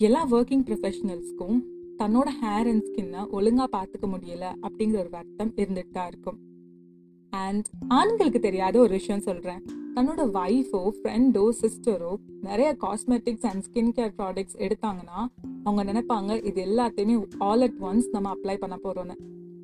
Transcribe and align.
எல்லா 0.00 0.22
ஒர்க்கிங் 0.30 0.64
ப்ரொஃபஷனல்ஸ்க்கும் 0.68 1.58
தன்னோட 1.98 2.28
hair 2.40 2.68
and 2.70 2.82
ஸ்கின்னை 2.86 3.20
ஒழுங்காக 3.30 3.68
பார்த்துக்க 3.76 4.06
முடியல 4.14 4.46
அப்படிங்கிற 4.66 4.98
ஒரு 4.98 5.10
வருத்தம் 5.10 5.52
இருந்துட்டு 5.56 5.92
தான் 5.92 6.08
இருக்கும். 6.08 6.38
அண்ட் 7.32 7.66
ஆண்களுக்கு 7.88 8.40
தெரியாத 8.40 8.78
ஒரு 8.78 8.88
விஷயம் 8.88 9.20
சொல்கிறேன் 9.20 9.62
தன்னோட 9.94 10.22
ஒய்ஃபோ 10.40 10.80
ஃப்ரெண்டோ 10.96 11.44
சிஸ்டரோ 11.60 12.12
நிறைய 12.40 12.76
cosmetics 12.84 13.46
and 13.50 13.62
skin 13.66 13.92
care 13.98 14.12
products 14.18 14.58
எடுத்தாங்கன்னா 14.66 15.20
அவங்க 15.64 15.84
நினைப்பாங்க 15.92 16.44
இது 16.44 16.60
எல்லாத்தையுமே 16.66 17.16
ஆல் 17.38 17.60
அட் 17.60 17.78
ஒன்ஸ் 17.80 18.10
நம்ம 18.12 18.34
அப்ளை 18.34 18.56
பண்ண 18.64 18.78
போகிறோன்னு 18.84 19.16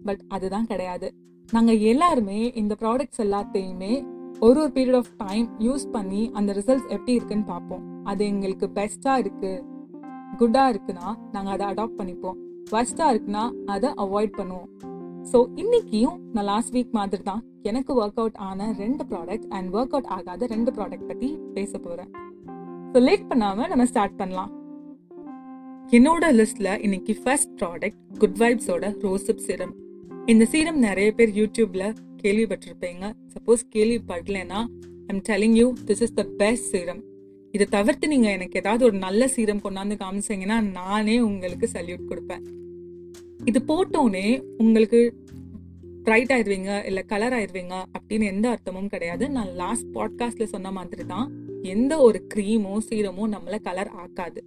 பட் 0.05 0.23
அதுதான் 0.29 0.67
கிடையாது. 0.67 1.11
நாங்கள் 1.49 1.79
எல்லாருமே 1.93 2.53
இந்த 2.63 2.77
ப்ராடக்ட்ஸ் 2.81 3.23
எல்லாத்தையுமே 3.27 3.93
ஒரு 4.41 4.61
ஒரு 4.61 4.73
பீரியட் 4.79 4.97
ஆஃப் 4.97 5.13
டைம் 5.17 5.49
யூஸ் 5.61 5.85
பண்ணி 5.91 6.23
அந்த 6.33 6.53
ரிசல்ட்ஸ் 6.53 6.89
எப்படி 6.89 7.13
இருக்குன்னு 7.13 7.45
பார்ப்போம். 7.45 7.85
அது 8.05 8.23
எங்களுக்கு 8.25 8.67
பெஸ்ட்டாக 8.75 9.23
இருக்குது 9.25 9.53
குட்டாக 10.41 10.73
இருக்குன்னா 10.73 11.09
நாங்கள் 11.35 11.53
அதை 11.55 11.65
அடாப்ட் 11.73 11.99
பண்ணிப்போம். 12.01 12.39
ஒஸ்ட்டாக 12.77 13.13
இருக்குன்னா 13.15 13.45
அதை 13.75 13.89
அவாய்ட் 14.05 14.35
பண்ணுவோம். 14.39 14.69
ஸோ 15.31 15.39
இன்னைக்கும் 15.63 16.17
நான் 16.35 16.49
லாஸ்ட் 16.53 16.73
வீக் 16.77 16.95
மாதிரி 16.99 17.23
தான் 17.31 17.43
எனக்கு 17.71 17.93
ஒர்க் 18.03 18.21
அவுட் 18.23 18.39
ஆன 18.47 18.69
ரெண்டு 18.81 19.03
ப்ராடக்ட் 19.11 19.47
அண்ட் 19.57 19.69
ஒர்க் 19.77 19.95
அவுட் 19.97 20.11
ஆகாத 20.17 20.47
ரெண்டு 20.55 20.71
ப்ராடக்ட் 20.77 21.09
பற்றி 21.11 21.29
பேச 21.57 21.73
போகிறேன் 21.85 22.11
ஸோ 22.93 23.01
லேட் 23.09 23.29
பண்ணாமல் 23.31 23.71
நம்ம 23.73 23.85
ஸ்டார்ட் 23.91 24.17
பண்ணலாம். 24.23 24.51
என்னோட 25.99 26.25
லிஸ்ட்ல 26.39 26.71
இன்னைக்கு 26.87 27.15
ஃபர்ஸ்ட் 27.23 27.53
ப்ராடக்ட் 27.61 28.01
குட் 28.23 28.39
வைப்ஸோட 28.43 28.89
ரோசப் 29.05 29.45
சீரம் 29.47 29.75
இந்த 30.33 30.45
சீரம் 30.53 30.81
நிறைய 30.89 31.09
பேர் 31.19 31.33
யூடியூப்ல 31.41 31.85
கேள்விப்பட்டிருப்பீங்க. 32.23 33.05
Suppose 33.35 33.63
கேள்விப்படலைன்னா 33.77 34.61
I'm 35.13 35.23
telling 35.31 35.57
you 35.61 35.69
this 35.89 36.03
is 36.07 36.15
the 36.21 36.25
best 36.43 36.69
serum 36.75 37.03
இதை 37.53 37.67
தவிர்த்து 37.67 38.09
நீங்க 38.09 38.31
எனக்கு 38.31 38.59
ஏதாவது 38.59 38.85
ஒரு 38.85 38.97
நல்ல 38.97 39.29
சீரம் 39.29 39.65
கொண்டாந்து 39.65 39.97
காமிச்சீங்கன்னா 40.03 40.71
நானே 40.71 41.21
உங்களுக்கு 41.21 41.69
சல்யூட் 41.73 42.09
கொடுப்பேன். 42.11 42.45
இது 43.45 43.61
போட்டோன்னே 43.67 44.43
உங்களுக்கு 44.59 45.01
பிரைட் 46.05 46.31
ஆயிடுவீங்க 46.33 46.85
இல்ல 46.85 47.03
கலர் 47.03 47.33
ஆயிடுவீங்க 47.33 47.75
அப்படின்னு 47.97 48.25
எந்த 48.25 48.47
அர்த்தமும் 48.49 48.87
கிடையாது. 48.87 49.31
நான் 49.31 49.51
லாஸ்ட் 49.55 49.87
பாட்காஸ்ட்ல 49.95 50.45
சொன்ன 50.45 50.71
மாதிரி 50.71 51.05
தான் 51.05 51.29
எந்த 51.63 51.99
ஒரு 51.99 52.27
க்ரீமோ 52.35 52.77
சீரமோ 52.89 53.27
நம்மள 53.35 53.61
கலர் 53.61 53.89
ஆக்காது. 53.89 54.45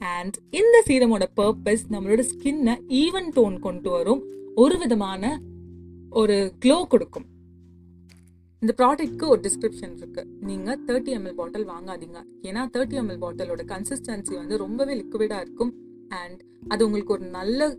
அண்ட் 0.00 0.36
இந்த 0.50 0.84
சீரமோட 0.86 1.24
பர்பஸ் 1.40 1.84
நம்மளோட 1.90 2.24
ஸ்கின்னை 2.32 2.76
ஈவன் 2.88 3.28
டோன் 3.36 3.58
கொண்டு 3.58 3.90
வரும். 3.90 4.22
ஒரு 4.54 4.78
விதமான 4.78 5.40
ஒரு 6.10 6.54
க்ளோ 6.64 6.86
கொடுக்கும். 6.86 7.26
இந்த 8.62 8.74
ப்ராடக்ட்க்கு 8.80 9.28
ஒரு 9.28 9.40
டிஸ்கிரிப்ஷன் 9.40 9.96
இருக்கு. 9.96 10.26
நீங்க 10.40 10.78
தேர்ட்டி 10.86 11.12
எம்எல் 11.14 11.34
பாட்டில் 11.34 11.68
வாங்காதீங்க. 11.68 12.18
ஏன்னா 12.42 12.60
தேர்ட்டி 12.74 12.96
எம்எல் 12.98 13.22
பாட்டிலோட 13.22 13.62
கன்சிஸ்டன்சி 13.72 14.34
வந்து 14.34 14.56
ரொம்பவே 14.56 14.94
லிக்விடா 14.94 15.40
இருக்கும். 15.40 15.74
அண்ட் 16.08 16.42
அது 16.68 16.84
உங்களுக்கு 16.84 17.12
ஒரு 17.12 17.24
நல்ல 17.24 17.76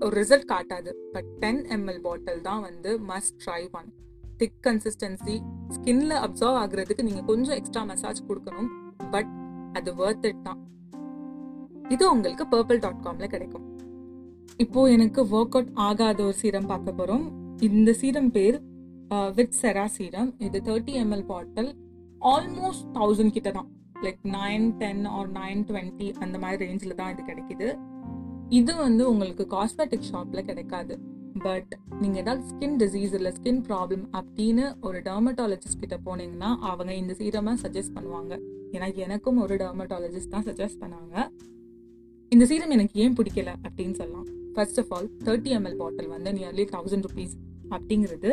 ஒரு 0.00 0.20
ரிசல்ட் 0.20 0.50
காட்டாது. 0.52 0.94
பட் 1.12 1.24
டென் 1.24 1.62
எம்எல் 1.64 2.00
பாட்டில் 2.00 2.40
தான் 2.40 2.60
வந்து 2.60 2.98
must 2.98 3.38
try 3.46 3.70
one 3.72 3.92
thick 4.36 4.60
consistency 4.62 5.36
ஸ்கின்ல 5.68 6.18
அப்சர்வ் 6.24 6.60
ஆகுறதுக்கு 6.64 7.02
நீங்க 7.02 7.20
கொஞ்சம் 7.20 7.56
எக்ஸ்ட்ரா 7.56 7.84
மசாஜ் 7.84 8.24
கொடுக்கணும். 8.28 8.68
பட் 9.10 9.32
அது 9.72 9.94
ஒர்த் 9.94 10.26
இட் 10.26 10.42
தான். 10.42 10.68
இது 11.88 12.12
உங்களுக்கு 12.12 12.44
பர்பிள் 12.44 12.78
டாட் 12.78 13.02
காம்ல 13.02 13.28
கிடைக்கும். 13.28 13.78
இப்போ 14.56 14.90
எனக்கு 14.90 15.24
ஒர்க் 15.24 15.56
அவுட் 15.58 15.70
ஆகாத 15.74 16.22
ஒரு 16.22 16.32
சீரம் 16.32 16.66
பார்க்க 16.66 16.92
போறோம். 16.92 17.32
இந்த 17.60 17.92
சீரம் 17.92 18.30
பேர் 18.30 18.62
வித் 19.10 19.56
செராசீரம் 19.62 20.30
இது 20.38 20.58
thirty 20.68 20.94
ML 21.02 21.26
bottle 21.32 21.70
almost 22.20 22.86
thousand 22.92 23.34
கிட்ட 23.36 23.50
தான் 23.50 23.68
like 24.04 24.22
nine 24.36 24.66
ten 24.82 25.04
or 25.16 25.28
nine 25.32 25.64
twenty 25.68 26.08
அந்த 26.24 26.38
மாதிரி 26.38 26.58
ரேஞ்சில் 26.64 26.94
தான் 26.94 27.12
இது 27.14 27.24
கிடைக்குது. 27.30 27.68
இது 28.48 28.72
வந்து 28.76 29.02
உங்களுக்கு 29.10 29.44
காஸ்மெட்டிக் 29.56 30.08
ஷாப்பில் 30.12 30.44
கிடைக்காது. 30.44 30.94
பட் 31.44 31.72
நீங்கள் 32.00 32.20
ஏதாவது 32.22 32.42
ஸ்கின் 32.50 32.76
டிசீஸ் 32.82 33.14
இல்லை 33.18 33.32
ஸ்கின் 33.38 33.62
ப்ராப்ளம் 33.68 34.04
அப்படின்னு 34.18 34.64
ஒரு 34.80 34.98
டெர்மட்டாலஜிஸ்ட் 35.08 35.82
கிட்ட 35.82 35.98
போனீங்கன்னா 36.06 36.50
அவங்க 36.70 36.94
இந்த 36.94 37.14
சீரமாக 37.20 37.56
சஜஸ்ட் 37.64 37.94
பண்ணுவாங்க. 37.96 38.32
ஏன்னா 38.72 38.88
எனக்கும் 39.06 39.40
ஒரு 39.46 39.56
டெர்மட்டாலஜிஸ்ட் 39.62 40.34
தான் 40.34 40.46
சஜஸ்ட் 40.50 40.80
பண்ணாங்க. 40.82 41.26
இந்த 42.32 42.46
சீரம் 42.46 42.70
எனக்கு 42.70 43.00
ஏன் 43.04 43.16
பிடிக்கல 43.20 43.50
அப்படின்னு 43.66 43.96
சொல்லலாம். 44.00 44.28
First 44.54 44.80
of 44.80 44.92
all 44.94 45.08
thirty 45.26 45.52
ML 45.58 45.78
bottle 45.82 46.08
வந்து 46.08 46.32
நியர்லி 46.32 46.66
தௌசண்ட் 46.74 47.06
ருபீஸ் 47.10 47.36
அப்படிங்கிறது 47.70 48.32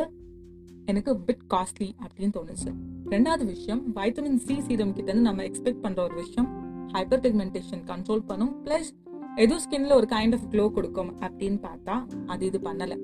எனக்கு 0.92 1.12
பிட் 1.28 1.46
காஸ்ட்லி 1.54 1.90
அப்படின்னு 2.06 2.36
தோணுச்சு. 2.38 2.72
ரெண்டாவது 3.14 3.46
விஷயம் 3.46 3.82
வைட்டமின் 3.96 4.42
சி 4.46 4.56
சீரம் 4.62 4.96
கிட்டேருந்து 4.96 5.28
நம்ம 5.30 5.44
எக்ஸ்பெக்ட் 5.44 5.84
பண்ற 5.86 6.00
ஒரு 6.04 6.16
விஷயம் 6.16 6.50
ஹைப்பர் 6.94 7.24
பிக்மெண்டேஷன் 7.26 7.84
கண்ட்ரோல் 7.92 8.24
பண்ணும் 8.26 8.54
பிளஸ் 8.66 8.92
எதுவும் 9.36 9.64
ஸ்கின்ல 9.66 9.94
ஒரு 9.94 10.08
கைண்ட் 10.10 10.36
ஆஃப் 10.38 10.48
க்ளோ 10.52 10.64
கொடுக்கும் 10.72 11.12
அப்படின்னு 11.20 11.60
பார்த்தா 11.68 11.96
அது 12.26 12.46
இது 12.46 12.60
பண்ணல. 12.64 12.96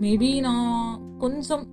மேபி 0.00 0.28
நான் 0.40 1.00
கொஞ்சம் 1.18 1.64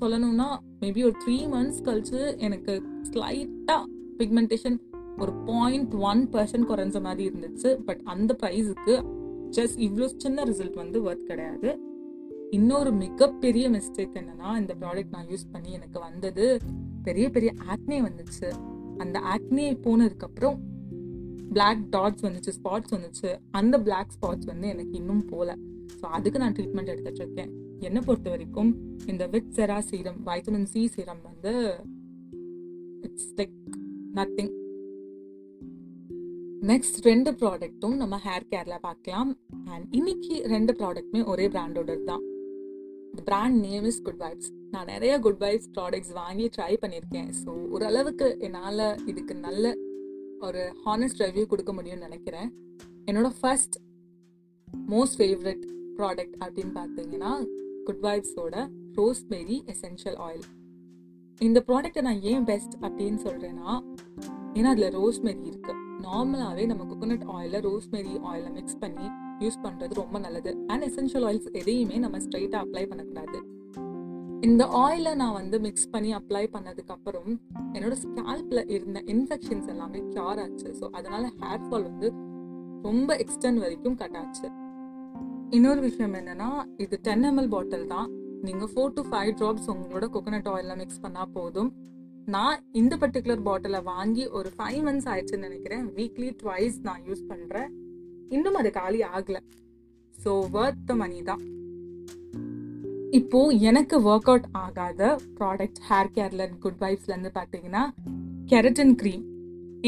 சொல்லணும்னா 0.00 0.48
மேபி 0.80 1.02
ஒரு 1.08 1.16
த்ரீ 1.24 1.36
மந்த்ஸ் 1.54 1.82
கழிச்சு 1.88 2.20
எனக்கு 2.38 2.72
ஸ்லைட்டா 3.10 3.76
பிக்மெண்டேஷன் 4.18 4.78
ஒரு 5.18 5.32
பாயிண்ட் 5.50 5.94
ஒன் 6.10 6.22
பர்சன்ட் 6.32 6.68
குறைஞ்ச 6.70 7.00
மாதிரி 7.02 7.24
இருந்துச்சு 7.28 7.70
பட் 7.88 8.00
அந்த 8.14 8.36
ப்ரைஸுக்கு 8.42 8.94
ஜஸ்ட் 9.56 9.78
இவ்வளோ 9.86 10.08
சின்ன 10.16 10.44
ரிசல்ட் 10.44 10.80
வந்து 10.82 10.98
ஒர்த் 11.04 11.28
கிடையாது. 11.30 11.70
இன்னொரு 12.50 12.92
மிகப்பெரிய 12.92 13.70
மிஸ்டேக் 13.70 14.16
என்னன்னா 14.20 14.58
இந்த 14.58 14.74
ப்ராடக்ட் 14.80 15.10
நான் 15.10 15.26
யூஸ் 15.26 15.46
பண்ணி 15.52 15.72
எனக்கு 15.72 16.00
வந்தது 16.00 16.60
பெரிய 17.02 17.30
பெரிய 17.30 17.52
ஆக்னே 17.72 17.98
வந்துச்சு. 18.08 18.48
அந்த 18.98 19.20
ஆக்னே 19.20 19.66
போனதுக்கப்புறம் 19.86 20.56
பிளாக் 21.52 21.82
டாட்ஸ் 21.96 22.24
வந்துச்சு 22.26 22.52
ஸ்பாட்ஸ் 22.58 22.94
வந்துச்சு. 22.96 23.36
அந்த 23.50 23.80
பிளாக் 23.80 24.14
ஸ்பாட்ஸ் 24.16 24.44
வந்து 24.44 24.68
எனக்கு 24.68 24.92
இன்னும் 24.92 25.24
போகல 25.26 25.56
ஸோ 26.00 26.00
அதுக்கு 26.00 26.38
நான் 26.38 26.52
ட்ரீட்மெண்ட் 26.52 26.86
எடுத்துட்டு 26.86 27.22
இருக்கேன். 27.24 27.50
என்னை 27.80 28.02
பொறுத்த 28.06 28.30
வரைக்கும் 28.30 28.70
இந்த 29.06 29.26
வித் 29.26 29.50
செரா 29.56 29.78
சீரம் 29.78 30.20
வைட்டமின் 30.26 30.64
சி 30.64 30.86
சீரம் 30.86 31.22
வந்து 31.22 31.52
இட்ஸ் 33.02 33.34
லைக் 33.36 33.58
நத்திங் 34.14 34.52
நெக்ஸ்ட் 36.62 37.00
ரெண்டு 37.00 37.30
ப்ராடக்ட்டும் 37.30 37.96
நம்ம 37.96 38.20
ஹேர் 38.24 38.48
கேரில் 38.50 38.78
பார்க்கலாம். 38.80 39.36
அண்ட் 39.64 39.86
இன்னைக்கு 39.90 40.42
ரெண்டு 40.46 40.72
ப்ராடக்ட்டுமே 40.72 41.24
ஒரே 41.24 41.48
பிராண்டோட 41.48 42.04
தான் 42.04 42.24
brand 43.28 43.58
name 43.66 43.86
is 43.90 44.02
good 44.06 44.22
vibes 44.24 44.50
நான் 44.72 44.90
நிறைய 44.92 45.18
குட் 45.26 45.42
வைப்ஸ் 45.44 45.70
ப்ராடக்ட்ஸ் 45.76 46.14
வாங்கி 46.20 46.46
ட்ரை 46.56 46.72
பண்ணியிருக்கேன். 46.82 47.30
ஸோ 47.42 47.50
ஓரளவுக்கு 47.74 48.28
என்னால் 48.46 48.84
இதுக்கு 49.10 49.34
நல்ல 49.46 49.74
ஒரு 50.46 50.62
ஹானஸ்ட் 50.86 51.22
ரிவ்யூ 51.22 51.46
கொடுக்க 51.46 51.72
முடியும்னு 51.72 52.06
நினைக்கிறேன். 52.08 52.48
என்னோட 53.08 53.28
ஃபர்ஸ்ட் 53.40 53.76
மோஸ்ட் 54.88 55.18
ஃபேவரட் 55.18 55.64
ப்ராடக்ட் 55.98 56.36
அப்படின்னு 56.44 56.72
பார்த்தீங்கன்னா 56.80 57.32
குட் 57.88 58.04
வைப்ஸோட 58.06 58.54
ரோஸ்மெரி 58.98 59.56
எசென்ஷியல் 59.74 60.18
ஆயில் 60.26 60.46
இந்த 61.40 61.58
ப்ராடக்ட்டை 61.68 62.02
நான் 62.02 62.22
ஏன் 62.32 62.44
பெஸ்ட் 62.44 62.74
அப்படின்னு 62.86 63.20
சொல்கிறேன்னா 63.26 63.72
ஏன்னா 64.58 64.68
அதில் 64.74 64.94
ரோஸ்மெரி 64.98 65.42
இருக்குது 65.50 65.82
நார்மலாகவே 66.04 66.64
நம்ம 66.66 66.84
கோகோனட் 66.84 67.26
ஆயிலில் 67.34 67.64
ரோஸ்மெரி 67.68 68.14
ஆயிலை 68.30 68.50
மிக்ஸ் 68.50 68.78
பண்ணி 68.78 69.06
யூஸ் 69.44 69.58
பண்ணுறது 69.64 69.94
ரொம்ப 70.02 70.18
நல்லது. 70.24 70.52
அண்ட் 70.72 70.84
எசென்ஷியல் 70.88 71.26
ஆயில்ஸ் 71.28 71.48
எதையுமே 71.60 71.98
நம்ம 72.04 72.18
ஸ்ட்ரைட்டாக 72.24 72.64
அப்ளை 72.64 72.84
பண்ணக்கூடாது. 72.90 73.40
இந்த 74.46 74.62
ஆயிலை 74.84 75.12
நான் 75.20 75.36
வந்து 75.40 75.56
மிக்ஸ் 75.66 75.90
பண்ணி 75.92 76.10
அப்ளை 76.18 76.42
பண்ணதுக்கப்புறம் 76.54 77.30
என்னோட 77.76 77.94
ஸ்கேல்ப்ல 78.04 78.60
இருந்த 78.74 78.98
இன்ஃபெக்ஷன்ஸ் 79.14 79.70
எல்லாமே 79.74 80.00
கியூர் 80.12 80.40
ஆச்சு. 80.44 80.68
ஸோ 80.80 80.86
அதனால 80.98 81.24
ஹேர் 81.40 81.64
ஃபால் 81.66 81.86
வந்து 81.90 82.10
ரொம்ப 82.88 83.10
எக்ஸ்டென்ட் 83.24 83.62
வரைக்கும் 83.64 83.96
கட் 84.02 84.18
ஆச்சு. 84.22 84.48
இன்னொரு 85.56 85.80
விஷயம் 85.88 86.14
என்னன்னா 86.20 86.50
இது 86.84 86.96
டென் 87.08 87.26
எம்எல் 87.30 87.50
பாட்டில் 87.54 87.86
தான். 87.94 88.08
நீங்கள் 88.46 88.70
ஃபோர் 88.72 88.94
டு 88.96 89.02
ஃபைவ் 89.10 89.32
ட்ராப்ஸ் 89.40 89.68
உங்களோட 89.74 90.06
கோகோனட் 90.14 90.50
ஆயிலில் 90.52 90.80
மிக்ஸ் 90.82 91.02
பண்ணால் 91.04 91.32
போதும். 91.36 91.70
நான் 92.34 92.56
இந்த 92.80 92.94
பர்டிகுலர் 93.02 93.42
பாட்டிலை 93.48 93.80
வாங்கி 93.92 94.24
ஒரு 94.38 94.48
ஃபைவ் 94.56 94.80
மந்த்ஸ் 94.86 95.08
ஆயிடுச்சுன்னு 95.10 95.46
நினைக்கிறேன். 95.48 95.84
வீக்லி 95.98 96.30
ட்வைஸ் 96.42 96.78
நான் 96.88 97.02
யூஸ் 97.08 97.22
பண்ணுறேன் 97.32 97.68
இன்னும் 98.34 98.58
அது 98.60 98.70
காலி 98.78 99.00
ஆகல. 99.16 99.38
ஸோ 100.14 100.30
ஒர்த் 100.60 100.84
த 100.88 100.94
மணி 101.02 101.18
தான். 101.30 101.42
இப்போ 103.18 103.40
எனக்கு 103.70 103.96
ஒர்க் 104.10 104.28
அவுட் 104.32 104.48
ஆகாத 104.64 105.02
ப்ராடக்ட் 105.38 105.80
ஹேர் 105.88 106.12
கேர்ல 106.16 106.44
குட் 106.64 106.80
வைப்ஸ்ல 106.84 107.12
இருந்து 107.14 107.32
பார்த்தீங்கன்னா 107.38 107.82
கெரட்டின் 108.52 108.94
க்ரீம் 109.02 109.24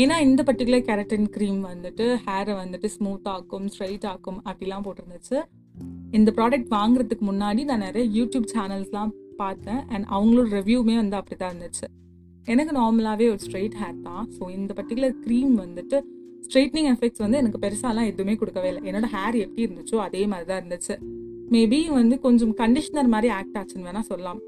ஏன்னா 0.02 0.16
இந்த 0.26 0.40
பர்டிகுலர் 0.48 0.84
கெரட்டின் 0.88 1.28
க்ரீம் 1.36 1.60
வந்துட்டு 1.70 2.06
ஹேரை 2.26 2.54
வந்துட்டு 2.60 2.88
ஸ்மூத் 2.96 3.28
ஆக்கும் 3.34 3.66
ஸ்ட்ரைட் 3.74 4.06
ஆக்கும் 4.10 4.38
அப்படிலாம் 4.48 4.84
போட்டிருந்துச்சு. 4.86 5.38
இந்த 6.16 6.30
ப்ராடக்ட் 6.36 6.70
வாங்குறதுக்கு 6.76 7.24
முன்னாடி 7.30 7.64
நான் 7.70 7.84
நிறைய 7.86 8.04
யூடியூப் 8.18 8.46
சேனல்ஸ்லாம் 8.54 9.12
பார்த்தேன். 9.42 9.82
அண்ட் 9.92 10.06
அவங்களோட 10.16 10.48
ரிவ்யூமே 10.58 10.96
வந்து 11.02 11.16
அப்படி 11.20 11.36
தான் 11.36 11.52
இருந்துச்சு. 11.52 11.86
எனக்கு 12.52 12.72
நார்மலாகவே 12.80 13.26
ஒரு 13.34 13.40
ஸ்ட்ரைட் 13.46 13.76
ஹேர் 13.82 13.98
தான். 14.08 14.24
ஸோ 14.36 14.42
இந்த 14.58 14.70
பர்டிகுலர் 14.78 15.16
க்ரீம் 15.24 15.54
வந்துட்டு 15.64 15.98
ஸ்ட்ரைட்னிங் 16.48 16.88
எஃபெக்ட்ஸ் 16.94 17.18
வந்து 17.18 17.36
எனக்கு 17.36 17.58
பெருசாலாம் 17.64 18.06
எதுவுமே 18.06 18.34
கொடுக்கவே 18.34 18.68
இல்லை. 18.68 18.92
என்னோட 18.92 19.06
ஹேர் 19.14 19.36
எப்படி 19.44 19.64
இருந்துச்சோ 19.66 19.96
அதே 19.96 20.26
மாதிரி 20.26 20.46
தான் 20.48 20.60
இருந்துச்சு. 20.62 20.94
மேபி 21.50 21.88
வந்து 21.88 22.20
கொஞ்சம் 22.20 22.54
கண்டிஷனர் 22.56 23.10
மாதிரி 23.14 23.32
ஆக்ட் 23.32 23.58
ஆச்சுன்னு 23.58 23.86
வேணா 23.88 24.00
சொல்லலாம். 24.00 24.40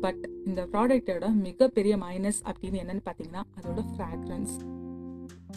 பட் 0.00 0.30
இந்த 0.46 0.68
ப்ராடக்டோட 0.72 1.34
மிகப்பெரிய 1.34 1.96
மைனஸ் 1.96 2.40
அப்படின்னு 2.50 2.80
என்னன்னு 2.82 3.04
பார்த்தீங்கன்னா 3.08 3.42
அதோட 3.58 3.82
ஃப்ராக்ரன்ஸ் 3.92 4.54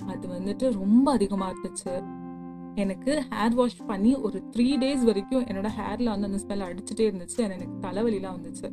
அது 0.07 0.27
வந்துட்டு 0.27 0.73
ரொம்ப 0.73 1.11
அதிகமாக 1.11 1.51
இருந்துச்சு. 1.51 1.93
எனக்கு 2.75 3.23
ஹேர் 3.29 3.53
வாஷ் 3.53 3.77
பண்ணி 3.87 4.15
ஒரு 4.15 4.43
த்ரீ 4.55 4.77
டேஸ் 4.77 5.03
வரைக்கும் 5.03 5.45
என்னோட 5.45 5.69
ஹேரில் 5.79 6.13
வந்து 6.13 6.29
அந்த 6.29 6.39
ஸ்மெல் 6.43 6.65
அடிச்சுட்டே 6.67 7.07
இருந்துச்சு. 7.11 7.37
எனக்கு 7.37 7.87
தலைவலிலாம் 7.87 8.37
வந்துச்சு. 8.37 8.69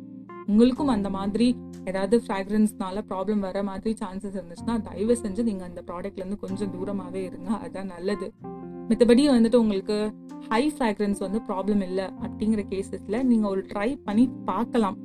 உங்களுக்கும் 0.49 0.93
அந்த 0.95 1.09
மாதிரி 1.17 1.47
ஏதாவது 1.89 2.15
ஃப்ராக்ரன்ஸ்னால 2.23 3.01
ப்ராப்ளம் 3.09 3.43
வர 3.47 3.63
மாதிரி 3.69 3.91
சான்சஸ் 4.01 4.37
இருந்துச்சுன்னா 4.37 4.75
தயவு 4.87 5.15
செஞ்சு 5.23 5.41
நீங்கள் 5.49 5.67
அந்த 5.69 5.81
ப்ராடக்ட்லேருந்து 5.89 6.39
கொஞ்சம் 6.45 6.71
தூரமாகவே 6.75 7.21
இருங்க. 7.29 7.49
அதுதான் 7.61 7.91
நல்லது. 7.95 8.27
மற்றபடி 8.89 9.23
வந்துட்டு 9.35 9.61
உங்களுக்கு 9.63 9.97
ஹை 10.49 10.61
ஃப்ராக்ரன்ஸ் 10.75 11.19
வந்து 11.25 11.39
ப்ராப்ளம் 11.47 11.83
இல்லை 11.89 12.07
அப்படிங்கிற 12.25 12.61
கேசஸில் 12.71 13.25
நீங்கள் 13.31 13.51
ஒரு 13.51 13.61
ட்ரை 13.71 13.89
பண்ணி 14.07 14.25
பார்க்கலாம். 14.49 14.97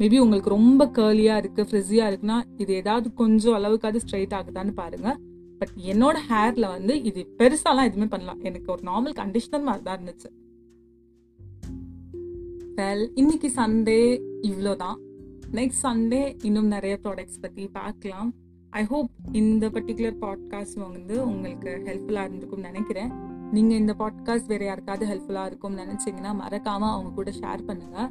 மேபி 0.00 0.18
உங்களுக்கு 0.24 0.50
ரொம்ப 0.56 0.82
கேர்லியாக 0.98 1.40
இருக்குது 1.42 1.68
ஃப்ரிஸியாக 1.68 2.10
இருக்குன்னா 2.10 2.36
இது 2.62 2.72
ஏதாவது 2.74 3.08
கொஞ்சம் 3.20 3.56
அளவுக்காவது 3.58 4.02
ஸ்ட்ரைட் 4.04 4.36
ஆகுதான்னு 4.38 4.74
பாருங்கள் 4.82 5.18
பட் 5.60 5.72
என்னோட 5.92 6.16
ஹேரில் 6.28 6.66
வந்து 6.74 6.94
இது 7.02 7.20
பெருசாலாம் 7.38 7.88
எதுவுமே 7.88 8.08
பண்ணலாம் 8.12 8.42
எனக்கு 8.48 8.68
ஒரு 8.74 8.82
நார்மல் 8.90 9.16
கண்டிஷனர் 9.22 9.66
மாதிரி 9.68 9.84
தான் 9.84 9.96
இருந்துச்சு. 9.98 10.28
வெல் 12.78 13.04
இன்னைக்கு 13.14 13.48
சண்டே 13.56 14.00
இவ்வளோதான் 14.48 14.98
நெக்ஸ்ட் 15.56 15.82
சண்டே 15.84 16.20
இன்னும் 16.42 16.66
நிறைய 16.66 16.98
ப்ராடக்ட்ஸ் 17.04 17.40
பற்றி 17.40 17.68
பார்க்கலாம். 17.72 18.28
ஐ 18.70 18.82
ஹோப் 18.84 19.10
இந்த 19.32 19.64
பர்டிகுலர் 19.68 20.16
பாட்காஸ்ட் 20.20 20.78
வந்து 20.82 21.14
உங்களுக்கு 21.26 21.70
ஹெல்ப்ஃபுல்லாக 21.88 22.26
இருந்திருக்கும்னு 22.26 22.68
நினைக்கிறேன். 22.70 23.10
நீங்கள் 23.52 23.78
இந்த 23.78 23.94
பாட்காஸ்ட் 24.02 24.46
வேறு 24.46 24.66
யாருக்காவது 24.66 25.06
ஹெல்ப்ஃபுல்லாக 25.06 25.46
இருக்கும்னு 25.46 25.82
நினச்சிங்கன்னா 25.84 26.32
மறக்காமல் 26.42 26.94
அவங்க 26.94 27.10
கூட 27.10 27.32
ஷேர் 27.40 27.64
பண்ணுங்கள் 27.70 28.10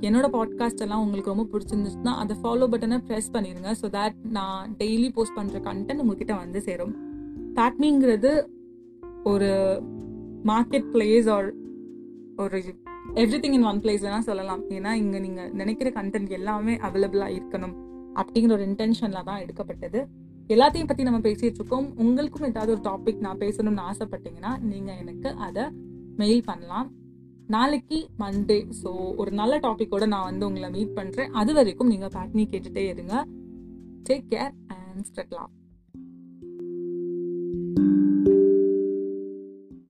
என்னோட 0.00 0.30
பாட்காஸ்ட் 0.36 0.84
எல்லாம் 0.86 1.04
உங்களுக்கு 1.06 1.34
ரொம்ப 1.34 1.46
பிடிச்சிருந்துச்சுன்னா 1.52 2.14
அதை 2.22 2.36
ஃபாலோ 2.42 2.70
பட்டனை 2.74 3.00
ப்ரெஸ் 3.10 3.30
பண்ணிடுங்க 3.36 3.74
ஸோ 3.82 3.92
தட் 3.98 4.18
நான் 4.38 4.74
டெய்லி 4.82 5.10
போஸ்ட் 5.18 5.38
பண்ணுற 5.40 5.62
கண்டென்ட் 5.68 6.04
உங்ககிட்ட 6.06 6.36
வந்து 6.44 6.62
சேரும். 6.70 6.96
பேட்மிங்கிறது 7.58 8.32
ஒரு 9.24 9.52
மார்க்கெட் 10.52 10.90
பிளேஸ் 10.96 11.30
ஆர் 11.36 11.50
ஒரு 12.38 12.58
every 13.20 13.38
thing 13.42 13.54
in 13.58 13.66
one 13.68 13.78
place 13.82 14.02
வேணால் 14.06 14.26
சொல்லலாம். 14.28 14.62
ஏன்னா 14.76 14.90
இங்கே 15.02 15.18
நீங்கள் 15.26 15.52
நினைக்கிற 15.60 15.88
கண்டென்ட் 15.98 16.32
எல்லாமே 16.38 16.72
அவைலபிளாக 16.86 17.36
இருக்கணும். 17.36 17.74
அப்படிங்கிற 18.20 18.52
ஒரு 18.56 18.64
இன்டென்ஷனில் 18.70 19.26
தான் 19.28 19.40
எடுக்கப்பட்டது. 19.44 20.00
எல்லாத்தையும் 20.54 20.90
பற்றி 20.90 21.06
நம்ம 21.08 21.20
பேசிகிட்டு 21.26 21.60
இருக்கோம். 21.60 21.86
உங்களுக்கும் 22.04 22.48
ஏதாவது 22.50 22.72
ஒரு 22.74 22.82
டாபிக் 22.88 23.24
நான் 23.26 23.40
பேசணும்னு 23.44 23.82
ஆசைப்பட்டீங்கன்னா 23.90 24.52
நீங்கள் 24.70 24.98
எனக்கு 25.02 25.30
அதை 25.46 25.64
மெயில் 26.22 26.44
பண்ணலாம். 26.50 26.88
நாளைக்கு 27.54 27.98
மண்டே 28.20 28.58
ஸோ 28.82 28.92
ஒரு 29.22 29.32
நல்ல 29.40 29.56
டாப்பிக்கோட 29.66 30.06
நான் 30.14 30.28
வந்து 30.30 30.46
உங்களை 30.48 30.70
மீட் 30.76 30.96
பண்ணுறேன் 30.98 31.34
அது 31.40 31.52
வரைக்கும் 31.58 31.92
நீங்கள் 31.94 32.14
பேட்னி 32.16 32.44
கேட்டுகிட்டே 32.52 32.84
இருங்க. 32.94 33.14
Take 34.08 34.26
care 34.32 34.54
and 34.76 35.04
spread 35.08 35.36